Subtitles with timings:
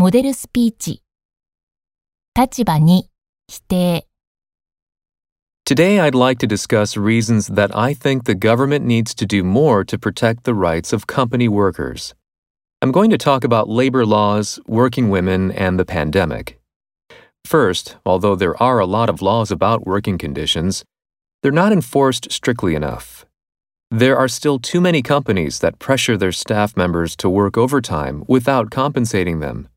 [0.00, 1.02] モデルスピーチ
[2.34, 3.10] 立場に
[3.48, 4.06] 否定
[5.66, 9.84] Today, I'd like to discuss reasons that I think the government needs to do more
[9.84, 12.14] to protect the rights of company workers.
[12.80, 16.58] I'm going to talk about labor laws, working women, and the pandemic.
[17.44, 20.82] First, although there are a lot of laws about working conditions,
[21.42, 23.26] they're not enforced strictly enough.
[23.90, 28.70] There are still too many companies that pressure their staff members to work overtime without
[28.70, 29.68] compensating them.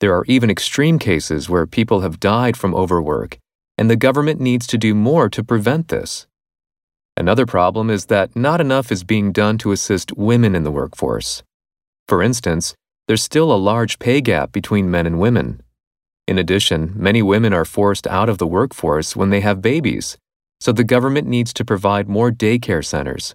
[0.00, 3.38] There are even extreme cases where people have died from overwork,
[3.78, 6.26] and the government needs to do more to prevent this.
[7.16, 11.42] Another problem is that not enough is being done to assist women in the workforce.
[12.08, 12.74] For instance,
[13.06, 15.62] there's still a large pay gap between men and women.
[16.26, 20.16] In addition, many women are forced out of the workforce when they have babies,
[20.58, 23.34] so the government needs to provide more daycare centers.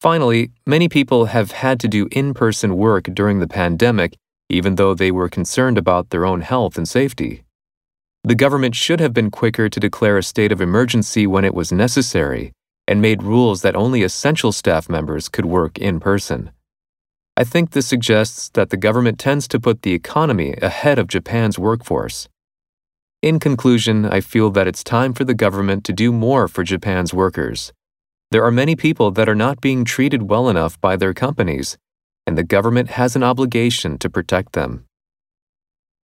[0.00, 4.16] Finally, many people have had to do in person work during the pandemic,
[4.48, 7.44] even though they were concerned about their own health and safety.
[8.22, 11.72] The government should have been quicker to declare a state of emergency when it was
[11.72, 12.52] necessary
[12.86, 16.50] and made rules that only essential staff members could work in person.
[17.36, 21.58] I think this suggests that the government tends to put the economy ahead of Japan's
[21.58, 22.28] workforce.
[23.22, 27.12] In conclusion, I feel that it's time for the government to do more for Japan's
[27.12, 27.72] workers.
[28.30, 31.78] There are many people that are not being treated well enough by their companies,
[32.26, 34.86] and the government has an obligation to protect them.